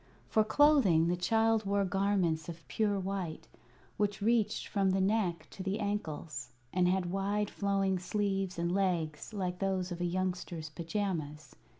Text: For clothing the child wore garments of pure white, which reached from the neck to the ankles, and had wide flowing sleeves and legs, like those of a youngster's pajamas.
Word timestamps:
For 0.27 0.43
clothing 0.43 1.09
the 1.09 1.15
child 1.15 1.63
wore 1.63 1.85
garments 1.85 2.49
of 2.49 2.67
pure 2.67 2.99
white, 2.99 3.47
which 3.97 4.19
reached 4.19 4.65
from 4.67 4.89
the 4.89 4.99
neck 4.99 5.45
to 5.51 5.61
the 5.61 5.79
ankles, 5.79 6.49
and 6.73 6.87
had 6.87 7.11
wide 7.11 7.51
flowing 7.51 7.99
sleeves 7.99 8.57
and 8.57 8.71
legs, 8.73 9.31
like 9.31 9.59
those 9.59 9.91
of 9.91 10.01
a 10.01 10.05
youngster's 10.05 10.71
pajamas. 10.71 11.53